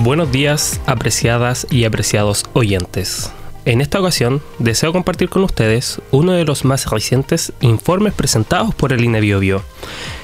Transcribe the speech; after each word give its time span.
Buenos 0.00 0.30
días, 0.30 0.80
apreciadas 0.86 1.66
y 1.72 1.82
apreciados 1.82 2.44
oyentes. 2.52 3.32
En 3.64 3.80
esta 3.80 3.98
ocasión, 3.98 4.40
deseo 4.60 4.92
compartir 4.92 5.28
con 5.28 5.42
ustedes 5.42 6.00
uno 6.12 6.34
de 6.34 6.44
los 6.44 6.64
más 6.64 6.88
recientes 6.88 7.52
informes 7.60 8.14
presentados 8.14 8.76
por 8.76 8.92
el 8.92 9.02
INEBIOBIO, 9.02 9.60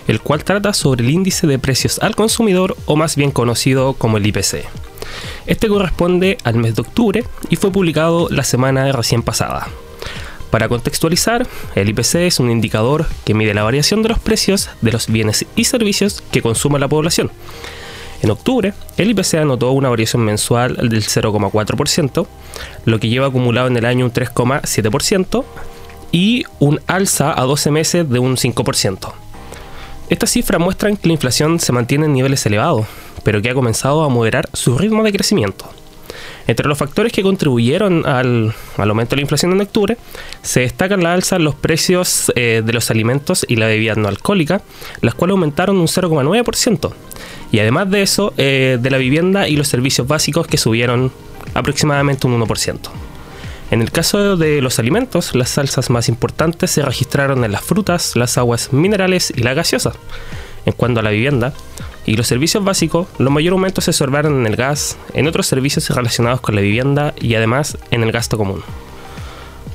el 0.06 0.20
cual 0.20 0.44
trata 0.44 0.74
sobre 0.74 1.02
el 1.02 1.10
índice 1.10 1.48
de 1.48 1.58
precios 1.58 1.98
al 1.98 2.14
consumidor 2.14 2.76
o 2.86 2.94
más 2.94 3.16
bien 3.16 3.32
conocido 3.32 3.94
como 3.94 4.18
el 4.18 4.26
IPC. 4.26 4.64
Este 5.46 5.66
corresponde 5.66 6.38
al 6.44 6.54
mes 6.54 6.76
de 6.76 6.82
octubre 6.82 7.24
y 7.50 7.56
fue 7.56 7.72
publicado 7.72 8.28
la 8.30 8.44
semana 8.44 8.92
recién 8.92 9.22
pasada. 9.22 9.66
Para 10.52 10.68
contextualizar, 10.68 11.48
el 11.74 11.88
IPC 11.88 12.14
es 12.14 12.38
un 12.38 12.48
indicador 12.48 13.06
que 13.24 13.34
mide 13.34 13.54
la 13.54 13.64
variación 13.64 14.04
de 14.04 14.10
los 14.10 14.20
precios 14.20 14.70
de 14.82 14.92
los 14.92 15.08
bienes 15.08 15.46
y 15.56 15.64
servicios 15.64 16.22
que 16.30 16.42
consume 16.42 16.78
la 16.78 16.86
población 16.86 17.32
en 18.24 18.30
octubre, 18.30 18.72
el 18.96 19.10
IPC 19.10 19.34
anotó 19.34 19.70
una 19.72 19.88
variación 19.88 20.24
mensual 20.24 20.76
del 20.76 21.02
0,4%, 21.02 22.26
lo 22.84 22.98
que 22.98 23.08
lleva 23.08 23.28
acumulado 23.28 23.68
en 23.68 23.76
el 23.76 23.84
año 23.84 24.06
un 24.06 24.12
3,7% 24.12 25.44
y 26.10 26.44
un 26.58 26.80
alza 26.86 27.38
a 27.38 27.44
12 27.44 27.70
meses 27.70 28.08
de 28.08 28.18
un 28.18 28.36
5%. 28.36 29.12
Estas 30.10 30.30
cifras 30.30 30.60
muestran 30.60 30.96
que 30.96 31.08
la 31.08 31.14
inflación 31.14 31.60
se 31.60 31.72
mantiene 31.72 32.06
en 32.06 32.12
niveles 32.12 32.44
elevados, 32.46 32.86
pero 33.22 33.40
que 33.40 33.50
ha 33.50 33.54
comenzado 33.54 34.04
a 34.04 34.08
moderar 34.08 34.48
su 34.52 34.76
ritmo 34.76 35.02
de 35.02 35.12
crecimiento. 35.12 35.66
Entre 36.46 36.68
los 36.68 36.76
factores 36.76 37.12
que 37.12 37.22
contribuyeron 37.22 38.06
al, 38.06 38.54
aumento 38.76 39.10
de 39.10 39.16
la 39.16 39.22
inflación 39.22 39.52
en 39.52 39.62
octubre, 39.62 39.96
se 40.42 40.60
destacan 40.60 41.02
la 41.02 41.14
alza 41.14 41.36
en 41.36 41.44
los 41.44 41.54
precios 41.54 42.32
eh, 42.36 42.62
de 42.64 42.72
los 42.72 42.90
alimentos 42.90 43.46
y 43.48 43.56
la 43.56 43.66
bebida 43.66 43.94
no 43.94 44.08
alcohólica, 44.08 44.60
las 45.00 45.14
cuales 45.14 45.32
aumentaron 45.32 45.78
un 45.78 45.86
0,9%, 45.86 46.92
y 47.50 47.58
además 47.60 47.90
de 47.90 48.02
eso, 48.02 48.34
eh, 48.36 48.78
de 48.80 48.90
la 48.90 48.98
vivienda 48.98 49.48
y 49.48 49.56
los 49.56 49.68
servicios 49.68 50.06
básicos 50.06 50.46
que 50.46 50.58
subieron 50.58 51.12
aproximadamente 51.54 52.26
un 52.26 52.40
1%. 52.40 52.78
En 53.70 53.80
el 53.80 53.90
caso 53.90 54.36
de 54.36 54.60
los 54.60 54.78
alimentos, 54.78 55.34
las 55.34 55.50
salsas 55.50 55.88
más 55.90 56.08
importantes 56.08 56.70
se 56.70 56.82
registraron 56.82 57.44
en 57.44 57.52
las 57.52 57.62
frutas, 57.62 58.14
las 58.14 58.36
aguas 58.36 58.72
minerales 58.72 59.32
y 59.34 59.42
la 59.42 59.54
gaseosa. 59.54 59.92
En 60.66 60.74
cuanto 60.74 61.00
a 61.00 61.02
la 61.02 61.10
vivienda, 61.10 61.52
y 62.06 62.16
los 62.16 62.26
servicios 62.26 62.62
básicos, 62.64 63.08
los 63.18 63.32
mayores 63.32 63.54
aumentos 63.54 63.84
se 63.84 63.90
observaron 63.90 64.40
en 64.40 64.46
el 64.46 64.56
gas, 64.56 64.98
en 65.14 65.26
otros 65.26 65.46
servicios 65.46 65.88
relacionados 65.90 66.40
con 66.40 66.54
la 66.54 66.60
vivienda 66.60 67.14
y 67.20 67.34
además 67.34 67.78
en 67.90 68.02
el 68.02 68.12
gasto 68.12 68.36
común. 68.36 68.62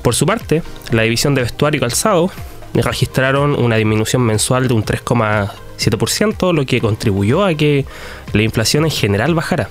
Por 0.02 0.16
su 0.16 0.26
parte, 0.26 0.64
la 0.92 1.04
división 1.04 1.36
de 1.36 1.42
vestuario 1.42 1.78
y 1.78 1.82
calzado 1.82 2.32
registraron 2.74 3.56
una 3.56 3.76
disminución 3.76 4.22
mensual 4.22 4.68
de 4.68 4.74
un 4.74 4.84
3,7%, 4.84 6.54
lo 6.54 6.66
que 6.66 6.82
contribuyó 6.82 7.44
a 7.44 7.54
que 7.54 7.86
la 8.34 8.44
inflación 8.44 8.86
en 8.86 8.92
general 8.92 9.34
bajara. 9.34 9.70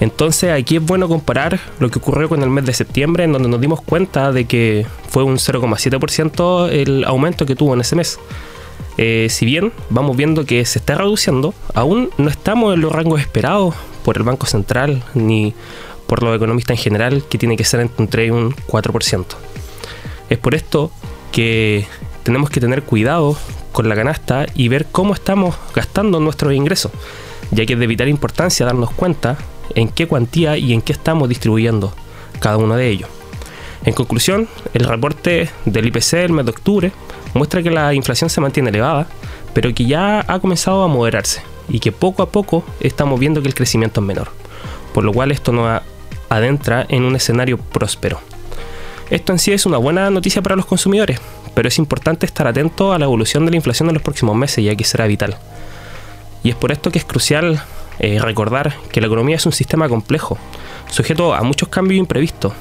Entonces 0.00 0.50
aquí 0.50 0.76
es 0.76 0.82
bueno 0.82 1.08
comparar 1.08 1.60
lo 1.78 1.90
que 1.90 1.98
ocurrió 1.98 2.28
con 2.28 2.42
el 2.42 2.48
mes 2.48 2.64
de 2.64 2.72
septiembre, 2.72 3.24
en 3.24 3.32
donde 3.32 3.50
nos 3.50 3.60
dimos 3.60 3.82
cuenta 3.82 4.32
de 4.32 4.46
que 4.46 4.86
fue 5.08 5.24
un 5.24 5.36
0,7% 5.36 6.70
el 6.70 7.04
aumento 7.04 7.44
que 7.44 7.54
tuvo 7.54 7.74
en 7.74 7.82
ese 7.82 7.96
mes. 7.96 8.18
Eh, 9.02 9.28
si 9.30 9.46
bien 9.46 9.72
vamos 9.88 10.14
viendo 10.14 10.44
que 10.44 10.62
se 10.66 10.78
está 10.78 10.94
reduciendo, 10.94 11.54
aún 11.72 12.10
no 12.18 12.28
estamos 12.28 12.74
en 12.74 12.82
los 12.82 12.92
rangos 12.92 13.18
esperados 13.18 13.74
por 14.04 14.18
el 14.18 14.24
Banco 14.24 14.44
Central 14.44 15.02
ni 15.14 15.54
por 16.06 16.22
los 16.22 16.36
economistas 16.36 16.76
en 16.76 16.82
general, 16.82 17.24
que 17.26 17.38
tiene 17.38 17.56
que 17.56 17.64
ser 17.64 17.80
entre 17.80 18.02
un 18.02 18.08
3 18.08 18.28
y 18.28 18.30
un 18.30 18.54
4%. 18.54 19.24
Es 20.28 20.36
por 20.36 20.54
esto 20.54 20.90
que 21.32 21.86
tenemos 22.24 22.50
que 22.50 22.60
tener 22.60 22.82
cuidado 22.82 23.38
con 23.72 23.88
la 23.88 23.94
canasta 23.94 24.44
y 24.54 24.68
ver 24.68 24.84
cómo 24.92 25.14
estamos 25.14 25.56
gastando 25.74 26.20
nuestros 26.20 26.52
ingresos, 26.52 26.92
ya 27.52 27.64
que 27.64 27.72
es 27.72 27.78
de 27.78 27.86
vital 27.86 28.10
importancia 28.10 28.66
darnos 28.66 28.90
cuenta 28.90 29.38
en 29.74 29.88
qué 29.88 30.08
cuantía 30.08 30.58
y 30.58 30.74
en 30.74 30.82
qué 30.82 30.92
estamos 30.92 31.26
distribuyendo 31.26 31.94
cada 32.38 32.58
uno 32.58 32.76
de 32.76 32.90
ellos. 32.90 33.08
En 33.86 33.94
conclusión, 33.94 34.46
el 34.74 34.84
reporte 34.84 35.48
del 35.64 35.86
IPC 35.86 36.16
del 36.16 36.32
mes 36.32 36.44
de 36.44 36.50
octubre 36.50 36.92
muestra 37.34 37.62
que 37.62 37.70
la 37.70 37.94
inflación 37.94 38.30
se 38.30 38.40
mantiene 38.40 38.70
elevada, 38.70 39.06
pero 39.52 39.72
que 39.74 39.86
ya 39.86 40.24
ha 40.26 40.38
comenzado 40.38 40.82
a 40.82 40.88
moderarse 40.88 41.42
y 41.68 41.80
que 41.80 41.92
poco 41.92 42.22
a 42.22 42.30
poco 42.30 42.64
estamos 42.80 43.18
viendo 43.18 43.42
que 43.42 43.48
el 43.48 43.54
crecimiento 43.54 44.00
es 44.00 44.06
menor, 44.06 44.30
por 44.92 45.04
lo 45.04 45.12
cual 45.12 45.30
esto 45.30 45.52
nos 45.52 45.82
adentra 46.28 46.86
en 46.88 47.04
un 47.04 47.16
escenario 47.16 47.58
próspero. 47.58 48.20
Esto 49.10 49.32
en 49.32 49.38
sí 49.38 49.52
es 49.52 49.66
una 49.66 49.78
buena 49.78 50.10
noticia 50.10 50.42
para 50.42 50.56
los 50.56 50.66
consumidores, 50.66 51.20
pero 51.54 51.68
es 51.68 51.78
importante 51.78 52.26
estar 52.26 52.46
atento 52.46 52.92
a 52.92 52.98
la 52.98 53.06
evolución 53.06 53.44
de 53.44 53.50
la 53.50 53.56
inflación 53.56 53.88
en 53.88 53.94
los 53.94 54.02
próximos 54.02 54.36
meses, 54.36 54.64
ya 54.64 54.76
que 54.76 54.84
será 54.84 55.06
vital. 55.06 55.36
Y 56.42 56.50
es 56.50 56.56
por 56.56 56.72
esto 56.72 56.90
que 56.90 56.98
es 56.98 57.04
crucial 57.04 57.62
eh, 57.98 58.18
recordar 58.20 58.74
que 58.92 59.00
la 59.00 59.08
economía 59.08 59.36
es 59.36 59.46
un 59.46 59.52
sistema 59.52 59.88
complejo, 59.88 60.38
sujeto 60.90 61.34
a 61.34 61.42
muchos 61.42 61.68
cambios 61.68 61.98
imprevistos, 61.98 62.52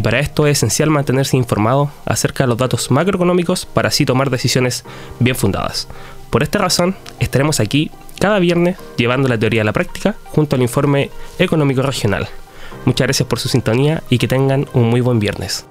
y 0.00 0.02
para 0.02 0.18
esto 0.18 0.46
es 0.46 0.56
esencial 0.56 0.88
mantenerse 0.88 1.36
informado 1.36 1.90
acerca 2.06 2.44
de 2.44 2.48
los 2.48 2.56
datos 2.56 2.90
macroeconómicos 2.90 3.66
para 3.66 3.88
así 3.88 4.06
tomar 4.06 4.30
decisiones 4.30 4.82
bien 5.18 5.36
fundadas. 5.36 5.88
Por 6.30 6.42
esta 6.42 6.58
razón, 6.58 6.96
estaremos 7.18 7.60
aquí 7.60 7.90
cada 8.18 8.38
viernes 8.38 8.78
llevando 8.96 9.28
la 9.28 9.36
teoría 9.36 9.60
a 9.60 9.66
la 9.66 9.74
práctica 9.74 10.16
junto 10.24 10.56
al 10.56 10.62
informe 10.62 11.10
económico 11.38 11.82
regional. 11.82 12.28
Muchas 12.86 13.08
gracias 13.08 13.28
por 13.28 13.40
su 13.40 13.50
sintonía 13.50 14.02
y 14.08 14.16
que 14.16 14.26
tengan 14.26 14.66
un 14.72 14.88
muy 14.88 15.02
buen 15.02 15.18
viernes. 15.18 15.66